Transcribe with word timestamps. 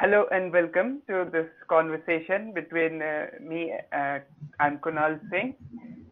Hello 0.00 0.26
and 0.30 0.52
welcome 0.52 1.02
to 1.08 1.28
this 1.32 1.48
conversation 1.68 2.52
between 2.54 3.02
uh, 3.02 3.26
me. 3.40 3.72
Uh, 3.92 4.20
I'm 4.60 4.78
Kunal 4.78 5.18
Singh. 5.28 5.56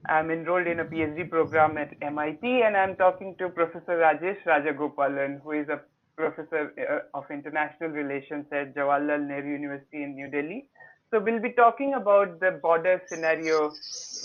I'm 0.09 0.33
enrolled 0.33 0.67
in 0.67 0.81
a 0.81 0.85
PhD 0.85 1.31
program 1.31 1.79
at 1.79 1.95
MIT, 2.03 2.63
and 2.65 2.77
I'm 2.77 2.97
talking 2.97 3.37
to 3.39 3.49
Professor 3.49 3.97
Rajesh 4.03 4.43
Rajagopalan, 4.45 5.41
who 5.41 5.53
is 5.53 5.69
a 5.69 5.83
professor 6.17 6.73
uh, 6.81 7.17
of 7.17 7.31
international 7.31 7.91
relations 7.91 8.47
at 8.51 8.75
Jawaharlal 8.75 9.25
Nehru 9.25 9.53
University 9.53 10.03
in 10.03 10.17
New 10.17 10.29
Delhi. 10.33 10.69
So 11.13 11.21
we'll 11.21 11.41
be 11.41 11.53
talking 11.53 11.95
about 11.95 12.41
the 12.41 12.59
border 12.61 13.01
scenario 13.07 13.71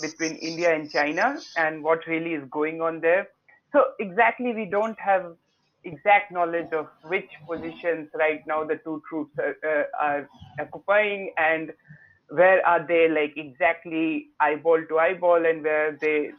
between 0.00 0.34
India 0.38 0.74
and 0.74 0.90
China 0.90 1.38
and 1.56 1.84
what 1.84 2.08
really 2.08 2.32
is 2.32 2.42
going 2.50 2.80
on 2.80 3.00
there. 3.00 3.28
So 3.70 3.84
exactly, 4.00 4.54
we 4.54 4.64
don't 4.64 4.98
have 4.98 5.36
exact 5.84 6.32
knowledge 6.32 6.72
of 6.72 6.88
which 7.02 7.30
positions 7.48 8.08
right 8.14 8.40
now 8.46 8.64
the 8.64 8.76
two 8.84 9.02
troops 9.08 9.32
are, 9.38 9.56
uh, 9.68 9.84
are 10.00 10.28
occupying 10.60 11.32
and 11.36 11.72
where 12.28 12.64
are 12.66 12.86
they 12.86 13.08
like 13.08 13.34
exactly 13.36 14.28
eyeball 14.40 14.82
to 14.88 14.98
eyeball 14.98 15.44
and 15.44 15.62
where 15.62 15.98
they 16.00 16.30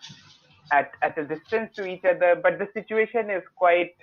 at, 0.71 0.91
at 1.01 1.17
a 1.17 1.25
distance 1.25 1.69
to 1.75 1.85
each 1.85 2.03
other. 2.05 2.39
But 2.41 2.57
the 2.59 2.67
situation 2.73 3.29
is 3.29 3.43
quite 3.55 3.95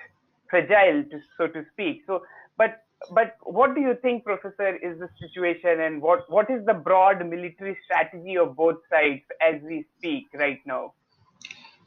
fragile 0.49 1.05
to, 1.11 1.21
so 1.37 1.49
to 1.49 1.65
speak. 1.73 2.03
So 2.07 2.23
but 2.57 2.83
but 3.15 3.37
what 3.43 3.75
do 3.75 3.81
you 3.81 3.97
think 4.03 4.25
professor 4.25 4.77
is 4.77 4.99
the 4.99 5.09
situation 5.19 5.81
and 5.81 6.03
what 6.03 6.31
what 6.31 6.51
is 6.51 6.65
the 6.67 6.75
broad 6.75 7.27
military 7.27 7.77
strategy 7.85 8.37
of 8.37 8.55
both 8.57 8.77
sides 8.91 9.23
as 9.41 9.61
we 9.63 9.87
speak 9.99 10.27
right 10.35 10.61
now 10.67 10.93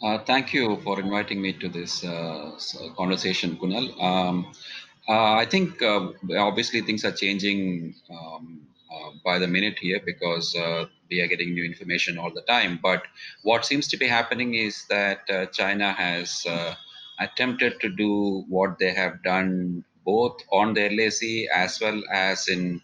uh, 0.04 0.18
thank 0.20 0.54
you 0.54 0.78
for 0.84 1.00
inviting 1.00 1.42
me 1.42 1.54
to 1.54 1.70
this 1.70 2.04
uh, 2.04 2.52
conversation, 2.98 3.58
Kunal. 3.58 3.88
Um, 4.02 4.52
uh, 5.08 5.34
I 5.34 5.46
think 5.46 5.82
uh, 5.82 6.10
obviously 6.38 6.82
things 6.82 7.04
are 7.06 7.12
changing 7.12 7.96
um, 8.10 8.62
uh, 8.94 9.10
by 9.24 9.40
the 9.40 9.48
minute 9.48 9.80
here 9.80 10.02
because 10.06 10.56
we 11.10 11.22
are 11.22 11.28
getting 11.28 11.54
new 11.54 11.66
information 11.66 12.18
all 12.18 12.32
the 12.34 12.42
time. 12.42 12.80
But 12.82 13.04
what 13.44 13.66
seems 13.66 13.88
to 13.90 13.98
be 13.98 14.08
happening 14.08 14.56
is 14.56 14.86
that 14.90 15.28
China 15.54 15.94
has 15.94 16.46
attempted 17.20 17.80
to 17.82 17.90
do 17.90 18.46
what 18.50 18.80
they 18.80 18.94
have 18.94 19.22
done 19.24 19.84
both 20.06 20.38
on 20.52 20.74
the 20.74 20.90
LAC 20.90 21.48
as 21.54 21.80
well 21.80 22.02
as 22.12 22.48
in 22.48 22.82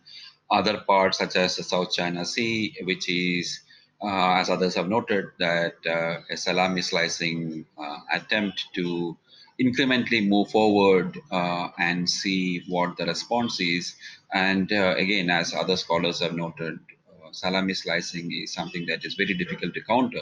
other 0.51 0.77
parts 0.87 1.17
such 1.17 1.35
as 1.35 1.55
the 1.57 1.63
South 1.63 1.91
China 1.91 2.25
Sea, 2.25 2.75
which 2.83 3.09
is 3.09 3.59
as 4.07 4.49
others 4.49 4.75
have 4.75 4.87
noted, 4.87 5.25
that 5.39 5.75
uh, 5.85 6.19
a 6.29 6.37
salami 6.37 6.81
slicing 6.81 7.65
uh, 7.77 7.97
attempt 8.13 8.65
to 8.75 9.17
incrementally 9.61 10.25
move 10.25 10.49
forward 10.49 11.19
uh, 11.31 11.67
and 11.77 12.09
see 12.09 12.63
what 12.67 12.95
the 12.97 13.05
response 13.05 13.59
is. 13.59 13.95
And 14.33 14.71
uh, 14.71 14.95
again, 14.97 15.29
as 15.29 15.53
other 15.53 15.75
scholars 15.75 16.21
have 16.21 16.33
noted, 16.33 16.79
uh, 17.09 17.31
salami 17.31 17.73
slicing 17.73 18.31
is 18.31 18.53
something 18.53 18.85
that 18.85 19.03
is 19.03 19.15
very 19.15 19.33
difficult 19.33 19.73
to 19.73 19.81
counter 19.81 20.21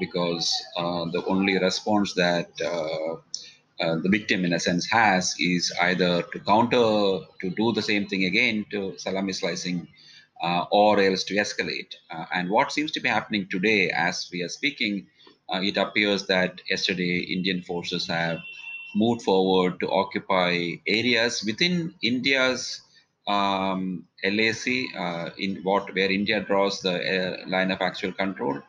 because 0.00 0.52
the 0.76 1.22
only 1.28 1.58
response 1.58 2.14
that 2.14 2.48
the 2.56 4.08
victim, 4.08 4.44
in 4.44 4.52
a 4.54 4.58
sense, 4.58 4.90
has 4.90 5.36
is 5.38 5.72
either 5.82 6.22
to 6.22 6.40
counter, 6.40 7.20
to 7.40 7.50
do 7.50 7.72
the 7.72 7.82
same 7.82 8.06
thing 8.06 8.24
again 8.24 8.64
to 8.70 8.98
salami 8.98 9.32
slicing, 9.32 9.86
uh, 9.86 9.86
or 10.70 11.00
else 11.00 11.24
to 11.24 11.34
escalate. 11.34 11.94
Uh, 12.10 12.24
and 12.32 12.50
what 12.50 12.72
seems 12.72 12.90
to 12.92 13.00
be 13.00 13.08
happening 13.08 13.46
today, 13.50 13.90
as 13.90 14.28
we 14.32 14.42
are 14.42 14.48
speaking, 14.48 15.06
uh, 15.52 15.60
it 15.62 15.76
appears 15.76 16.26
that 16.26 16.60
yesterday 16.68 17.18
Indian 17.18 17.62
forces 17.62 18.06
have 18.06 18.38
moved 18.94 19.22
forward 19.22 19.78
to 19.80 19.90
occupy 19.90 20.72
areas 20.86 21.42
within 21.46 21.94
India's 22.02 22.80
um, 23.26 24.04
LAC, 24.24 24.66
uh, 24.98 25.30
in 25.38 25.60
what 25.62 25.94
where 25.94 26.10
India 26.10 26.40
draws 26.40 26.80
the 26.80 26.96
uh, 26.96 27.48
line 27.48 27.70
of 27.70 27.80
actual 27.80 28.12
control, 28.12 28.60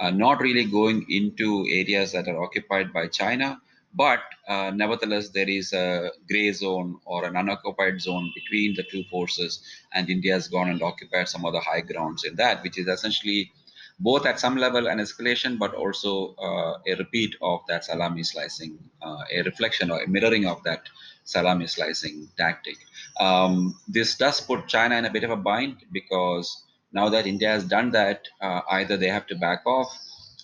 uh, 0.00 0.10
not 0.10 0.40
really 0.40 0.64
going 0.64 1.06
into 1.08 1.66
areas 1.70 2.12
that 2.12 2.26
are 2.28 2.42
occupied 2.42 2.92
by 2.92 3.06
China, 3.06 3.60
but 3.94 4.20
uh, 4.48 4.70
nevertheless, 4.74 5.30
there 5.30 5.48
is 5.48 5.72
a 5.72 6.10
gray 6.28 6.52
zone 6.52 7.00
or 7.04 7.24
an 7.24 7.36
unoccupied 7.36 8.00
zone 8.00 8.30
between 8.34 8.74
the 8.74 8.84
two 8.84 9.04
forces, 9.10 9.62
and 9.92 10.08
India 10.08 10.34
has 10.34 10.48
gone 10.48 10.70
and 10.70 10.82
occupied 10.82 11.28
some 11.28 11.44
of 11.44 11.52
the 11.52 11.60
high 11.60 11.80
grounds 11.80 12.24
in 12.24 12.36
that, 12.36 12.62
which 12.62 12.78
is 12.78 12.86
essentially 12.86 13.50
both 13.98 14.24
at 14.26 14.40
some 14.40 14.56
level 14.56 14.88
an 14.88 14.98
escalation, 14.98 15.58
but 15.58 15.74
also 15.74 16.34
uh, 16.36 16.78
a 16.86 16.94
repeat 16.96 17.34
of 17.42 17.60
that 17.68 17.84
salami 17.84 18.22
slicing, 18.22 18.78
uh, 19.02 19.24
a 19.32 19.42
reflection 19.42 19.90
or 19.90 20.02
a 20.02 20.08
mirroring 20.08 20.46
of 20.46 20.62
that 20.64 20.88
salami 21.24 21.66
slicing 21.66 22.28
tactic. 22.38 22.76
Um, 23.18 23.78
this 23.88 24.16
does 24.16 24.40
put 24.40 24.68
China 24.68 24.96
in 24.96 25.04
a 25.04 25.10
bit 25.10 25.24
of 25.24 25.30
a 25.30 25.36
bind 25.36 25.84
because 25.92 26.64
now 26.92 27.08
that 27.10 27.26
India 27.26 27.48
has 27.48 27.64
done 27.64 27.90
that, 27.90 28.22
uh, 28.40 28.62
either 28.70 28.96
they 28.96 29.08
have 29.08 29.26
to 29.26 29.36
back 29.36 29.66
off 29.66 29.96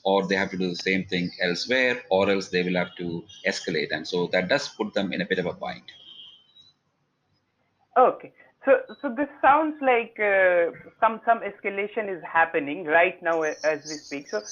or 0.07 0.25
they 0.25 0.37
have 0.37 0.51
to 0.53 0.57
do 0.57 0.69
the 0.69 0.83
same 0.91 1.05
thing 1.05 1.31
elsewhere, 1.43 2.01
or 2.11 2.31
else 2.31 2.49
they 2.49 2.63
will 2.63 2.77
have 2.77 2.95
to 2.97 3.25
escalate. 3.45 3.91
And 3.91 4.07
so 4.07 4.29
that 4.29 4.49
does 4.49 4.69
put 4.69 4.95
them 4.95 5.13
in 5.13 5.21
a 5.21 5.27
bit 5.27 5.41
of 5.41 5.47
a 5.47 5.53
bind. 5.53 5.83
Okay. 7.99 8.33
So, 8.65 8.73
so 9.01 9.15
this 9.17 9.29
sounds 9.43 9.77
like 9.81 10.19
uh, 10.19 10.71
some 11.01 11.21
some 11.25 11.41
escalation 11.41 12.09
is 12.15 12.23
happening 12.23 12.85
right 12.85 13.21
now 13.23 13.43
as 13.43 13.85
we 13.85 13.97
speak. 14.07 14.29
So, 14.29 14.43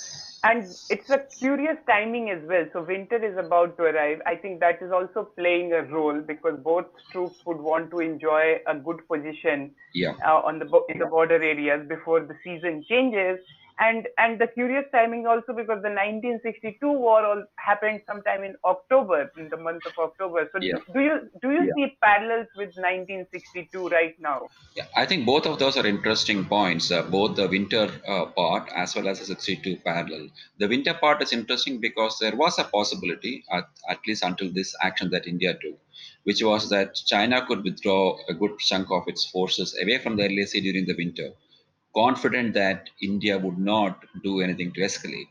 and 0.44 0.62
it's 0.88 1.10
a 1.10 1.18
curious 1.38 1.76
timing 1.88 2.30
as 2.30 2.42
well. 2.48 2.66
So, 2.72 2.82
winter 2.82 3.18
is 3.24 3.36
about 3.36 3.76
to 3.78 3.84
arrive. 3.84 4.22
I 4.24 4.36
think 4.36 4.60
that 4.60 4.80
is 4.82 4.92
also 4.92 5.24
playing 5.36 5.72
a 5.72 5.82
role 5.82 6.20
because 6.20 6.60
both 6.62 6.86
troops 7.10 7.38
would 7.44 7.58
want 7.58 7.90
to 7.90 8.00
enjoy 8.00 8.60
a 8.68 8.76
good 8.76 9.06
position 9.08 9.72
yeah. 9.94 10.14
uh, 10.24 10.48
on 10.48 10.60
the 10.60 10.66
in 10.88 10.98
the 10.98 11.06
border 11.06 11.42
areas 11.42 11.88
before 11.88 12.20
the 12.20 12.36
season 12.44 12.84
changes 12.88 13.38
and 13.78 14.06
and 14.18 14.40
the 14.40 14.46
curious 14.46 14.84
timing 14.92 15.26
also 15.26 15.52
because 15.52 15.82
the 15.82 15.90
1962 15.90 16.86
war 16.86 17.24
all 17.26 17.44
happened 17.56 18.00
sometime 18.06 18.44
in 18.44 18.54
October 18.64 19.30
in 19.36 19.48
the 19.48 19.56
month 19.56 19.84
of 19.86 19.92
October. 19.98 20.48
So 20.52 20.58
yeah. 20.60 20.76
do 20.92 21.00
you 21.00 21.30
do 21.42 21.50
you 21.50 21.64
yeah. 21.64 21.72
see 21.76 21.96
parallels 22.02 22.46
with 22.56 22.70
1962 22.76 23.88
right 23.88 24.14
now? 24.20 24.48
Yeah, 24.76 24.86
I 24.96 25.06
think 25.06 25.26
both 25.26 25.46
of 25.46 25.58
those 25.58 25.76
are 25.76 25.86
interesting 25.86 26.44
points. 26.44 26.90
Uh, 26.90 27.02
both 27.02 27.36
the 27.36 27.48
winter 27.48 27.90
uh, 28.06 28.26
part 28.26 28.68
as 28.74 28.94
well 28.94 29.08
as 29.08 29.18
the 29.18 29.26
62 29.26 29.76
parallel. 29.84 30.28
The 30.58 30.68
winter 30.68 30.94
part 30.94 31.22
is 31.22 31.32
interesting 31.32 31.80
because 31.80 32.18
there 32.20 32.36
was 32.36 32.58
a 32.58 32.64
possibility, 32.64 33.44
at, 33.50 33.64
at 33.88 33.98
least 34.06 34.22
until 34.22 34.52
this 34.52 34.74
action 34.82 35.10
that 35.10 35.26
India 35.26 35.54
took, 35.54 35.78
which 36.22 36.42
was 36.42 36.70
that 36.70 36.94
China 36.94 37.44
could 37.44 37.64
withdraw 37.64 38.16
a 38.28 38.34
good 38.34 38.56
chunk 38.58 38.90
of 38.90 39.02
its 39.08 39.26
forces 39.30 39.76
away 39.82 39.98
from 39.98 40.16
the 40.16 40.28
LAC 40.28 40.62
during 40.62 40.86
the 40.86 40.94
winter 40.96 41.30
confident 41.96 42.54
that 42.54 42.90
India 43.02 43.38
would 43.38 43.58
not 43.58 44.04
do 44.22 44.40
anything 44.40 44.72
to 44.72 44.80
escalate. 44.80 45.28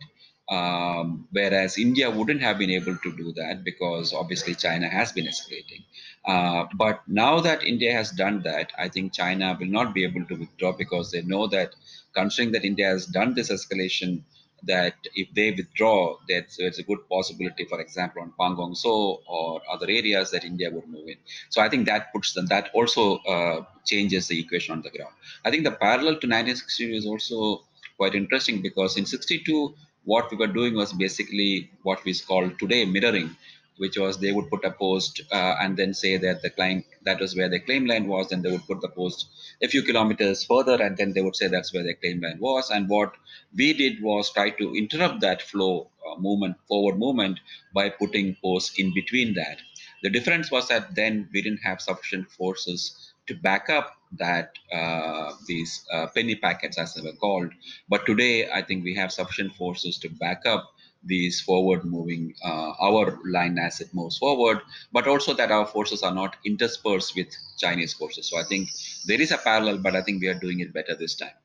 Um, 0.50 1.28
whereas 1.32 1.78
India 1.78 2.12
wouldn't 2.12 2.42
have 2.42 2.58
been 2.58 2.70
able 2.70 2.98
to 2.98 3.16
do 3.16 3.32
that 3.34 3.64
because 3.64 4.14
obviously 4.14 4.56
China 4.56 4.90
has 4.90 5.12
been 5.12 5.26
escalating. 5.26 5.84
Uh, 6.26 6.66
but 6.76 7.02
now 7.08 7.40
that 7.40 7.64
India 7.64 7.94
has 7.94 8.12
done 8.12 8.42
that, 8.44 8.72
I 8.78 8.90
think 8.90 9.14
China 9.14 9.58
will 9.60 9.68
not 9.68 9.94
be 9.94 10.04
able 10.04 10.26
to 10.26 10.36
withdraw 10.36 10.74
because 10.74 11.12
they 11.12 11.22
know 11.22 11.48
that, 11.48 11.74
considering 12.14 12.52
that 12.54 12.66
India 12.66 12.88
has 12.88 13.06
done 13.06 13.34
this 13.34 13.50
escalation, 13.50 14.24
that 14.66 14.96
if 15.16 15.28
they 15.34 15.52
withdraw, 15.52 16.18
that 16.30 16.48
there's 16.58 16.80
a 16.80 16.84
good 16.84 17.00
possibility, 17.10 17.66
for 17.66 17.80
example, 17.82 18.22
on 18.22 18.34
Pangong 18.40 18.76
Tso 18.76 19.22
or 19.28 19.62
other 19.72 19.88
areas 19.90 20.32
that 20.32 20.44
India 20.44 20.70
would 20.72 20.88
move 20.88 21.08
in. 21.08 21.18
So 21.50 21.62
I 21.62 21.70
think 21.70 21.86
that 21.88 22.14
puts 22.14 22.34
them, 22.34 22.46
that 22.48 22.70
also 22.74 23.18
uh, 23.20 23.66
changes 23.86 24.28
the 24.28 24.40
equation 24.40 24.74
on 24.74 24.82
the 24.82 24.90
ground. 24.90 25.14
I 25.46 25.52
think 25.52 25.64
the 25.64 25.72
parallel 25.72 26.20
to 26.20 26.28
1962 26.28 26.94
is 26.94 27.06
also 27.06 27.64
quite 27.98 28.16
interesting 28.16 28.62
because 28.62 28.98
in 28.98 29.06
62, 29.06 29.74
what 30.06 30.30
we 30.32 30.38
were 30.38 30.48
doing 30.48 30.76
was 30.76 30.94
basically 30.94 31.70
what 31.84 32.04
we 32.04 32.14
call 32.14 32.50
today 32.60 32.86
mirroring 32.86 33.36
which 33.78 33.98
was 33.98 34.20
they 34.20 34.32
would 34.32 34.50
put 34.50 34.64
a 34.66 34.72
post 34.72 35.22
uh, 35.32 35.56
and 35.60 35.78
then 35.78 35.94
say 35.94 36.18
that 36.18 36.42
the 36.42 36.50
claim 36.50 36.84
that 37.04 37.20
was 37.20 37.36
where 37.36 37.50
the 37.50 37.60
claim 37.60 37.86
line 37.86 38.08
was, 38.08 38.32
and 38.32 38.44
they 38.44 38.52
would 38.52 38.66
put 38.68 38.82
the 38.82 38.90
post 38.90 39.28
a 39.62 39.68
few 39.68 39.84
kilometers 39.84 40.44
further, 40.46 40.82
and 40.82 40.98
then 40.98 41.14
they 41.14 41.22
would 41.22 41.36
say 41.36 41.48
that's 41.48 41.74
where 41.74 41.84
the 41.84 41.94
claim 41.96 42.22
line 42.22 42.40
was. 42.40 42.70
And 42.70 42.90
what 42.90 43.14
we 43.56 43.74
did 43.74 44.02
was 44.02 44.32
try 44.32 44.50
to 44.52 44.76
interrupt 44.76 45.22
that 45.22 45.42
flow 45.42 45.90
uh, 46.08 46.20
movement, 46.20 46.58
forward 46.68 46.98
movement, 46.98 47.40
by 47.74 47.90
putting 47.90 48.36
posts 48.42 48.78
in 48.78 48.94
between 48.94 49.34
that. 49.36 49.60
The 50.04 50.10
difference 50.10 50.52
was 50.52 50.68
that 50.68 50.96
then 50.96 51.30
we 51.34 51.42
didn't 51.42 51.64
have 51.64 51.82
sufficient 51.82 52.32
forces 52.32 53.14
to 53.28 53.36
back 53.36 53.70
up 53.70 53.96
that 54.18 54.52
uh, 54.72 55.34
these 55.48 55.86
uh, 55.92 56.08
penny 56.08 56.36
packets 56.36 56.78
as 56.78 56.94
they 56.94 57.02
were 57.02 57.18
called 57.18 57.52
but 57.90 58.06
today 58.06 58.50
i 58.52 58.62
think 58.62 58.84
we 58.84 58.96
have 58.96 59.12
sufficient 59.12 59.54
forces 59.56 59.98
to 59.98 60.10
back 60.10 60.46
up 60.46 60.74
these 61.06 61.42
forward 61.42 61.86
moving 61.86 62.34
uh, 62.44 62.72
our 62.82 63.20
line 63.26 63.58
as 63.58 63.82
it 63.82 63.94
moves 63.94 64.18
forward 64.18 64.60
but 64.92 65.08
also 65.08 65.34
that 65.34 65.52
our 65.52 65.66
forces 65.66 66.04
are 66.04 66.14
not 66.14 66.38
interspersed 66.46 67.16
with 67.16 67.28
chinese 67.58 67.94
forces. 67.94 68.30
So 68.30 68.38
i 68.38 68.44
think 68.44 68.70
there 69.06 69.22
is 69.22 69.32
a 69.32 69.38
parallel 69.38 69.78
but 69.80 69.96
i 69.96 70.02
think 70.02 70.22
we 70.22 70.28
are 70.28 70.40
doing 70.40 70.60
it 70.60 70.74
better 70.74 70.96
this 70.96 71.16
time. 71.16 71.38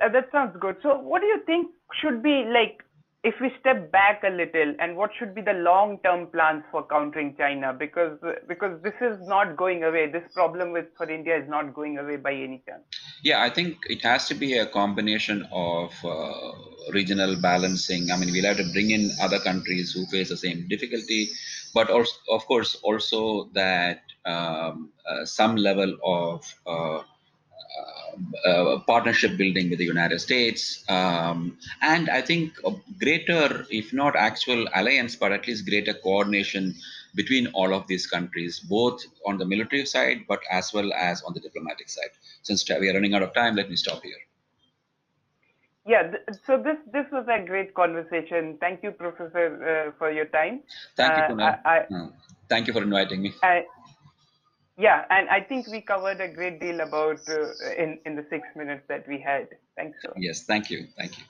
Uh, 0.00 0.08
that 0.08 0.28
sounds 0.32 0.56
good. 0.60 0.76
So 0.82 0.98
what 0.98 1.20
do 1.20 1.26
you 1.26 1.40
think 1.46 1.68
should 2.00 2.22
be 2.22 2.44
like 2.44 2.82
if 3.22 3.34
we 3.40 3.50
step 3.60 3.92
back 3.92 4.22
a 4.24 4.30
little 4.30 4.74
and 4.78 4.96
what 4.96 5.10
should 5.18 5.34
be 5.34 5.42
the 5.42 5.52
long 5.52 5.98
term 6.02 6.26
plans 6.28 6.64
for 6.70 6.86
countering 6.86 7.34
china? 7.36 7.74
Because 7.78 8.18
because 8.48 8.80
this 8.82 8.94
is 9.00 9.18
not 9.28 9.56
going 9.56 9.84
away. 9.84 10.10
This 10.10 10.22
problem 10.34 10.72
with 10.72 10.86
for 10.96 11.08
india 11.08 11.36
is 11.36 11.48
not 11.48 11.74
going 11.74 11.98
away 11.98 12.16
by 12.16 12.32
any 12.32 12.62
chance. 12.66 12.82
Yeah 13.22 13.42
i 13.42 13.50
think 13.50 13.76
it 13.88 14.02
has 14.02 14.26
to 14.28 14.34
be 14.34 14.56
a 14.56 14.66
combination 14.66 15.46
of 15.52 15.92
uh, 16.04 16.52
regional 16.92 17.36
balancing. 17.40 18.10
I 18.10 18.16
mean 18.16 18.32
we'll 18.32 18.46
have 18.46 18.56
to 18.56 18.72
bring 18.72 18.90
in 18.90 19.10
other 19.20 19.38
countries 19.38 19.92
who 19.92 20.06
face 20.06 20.30
the 20.30 20.36
same 20.36 20.66
difficulty 20.68 21.28
but 21.74 21.90
also 21.90 22.16
of 22.30 22.46
course 22.46 22.74
also 22.82 23.50
that 23.52 24.00
um, 24.24 24.90
uh, 25.08 25.24
some 25.24 25.56
level 25.56 25.96
of 26.04 26.54
uh, 26.66 27.02
uh, 28.46 28.78
partnership 28.86 29.36
building 29.36 29.70
with 29.70 29.78
the 29.78 29.84
United 29.84 30.20
States, 30.20 30.84
um, 30.88 31.56
and 31.82 32.08
I 32.10 32.20
think 32.20 32.52
a 32.64 32.72
greater, 32.98 33.66
if 33.70 33.92
not 33.92 34.16
actual 34.16 34.66
alliance, 34.74 35.16
but 35.16 35.32
at 35.32 35.46
least 35.46 35.68
greater 35.68 35.94
coordination 35.94 36.74
between 37.14 37.46
all 37.48 37.74
of 37.74 37.86
these 37.86 38.06
countries, 38.06 38.60
both 38.60 39.02
on 39.26 39.38
the 39.38 39.44
military 39.44 39.84
side, 39.86 40.24
but 40.28 40.40
as 40.50 40.72
well 40.72 40.92
as 40.92 41.22
on 41.22 41.34
the 41.34 41.40
diplomatic 41.40 41.88
side. 41.88 42.10
Since 42.42 42.68
we 42.68 42.88
are 42.90 42.94
running 42.94 43.14
out 43.14 43.22
of 43.22 43.34
time, 43.34 43.56
let 43.56 43.68
me 43.68 43.76
stop 43.76 44.02
here. 44.02 44.20
Yeah, 45.86 46.02
th- 46.10 46.22
so 46.46 46.62
this 46.62 46.76
this 46.92 47.06
was 47.10 47.26
a 47.26 47.44
great 47.44 47.74
conversation. 47.74 48.58
Thank 48.60 48.82
you, 48.82 48.90
Professor, 48.90 49.46
uh, 49.64 49.92
for 49.98 50.12
your 50.12 50.26
time. 50.26 50.60
Thank 50.96 51.16
you, 51.16 51.22
Uh, 51.40 51.56
I- 51.64 51.76
I- 51.76 51.86
Uh, 51.94 52.08
thank 52.48 52.66
you 52.66 52.72
for 52.72 52.82
inviting 52.82 53.22
me. 53.22 53.32
I, 53.42 53.64
yeah, 54.80 55.04
and 55.10 55.28
I 55.28 55.40
think 55.40 55.66
we 55.66 55.80
covered 55.82 56.20
a 56.20 56.28
great 56.28 56.60
deal 56.60 56.80
about 56.80 57.20
uh, 57.28 57.52
in 57.76 57.98
in 58.06 58.16
the 58.16 58.24
six 58.30 58.48
minutes 58.56 58.84
that 58.88 59.06
we 59.06 59.20
had. 59.20 59.48
Thanks 59.76 59.98
much. 60.04 60.16
Yes, 60.16 60.42
thank 60.44 60.70
you. 60.70 60.86
Thank 60.96 61.18
you. 61.18 61.24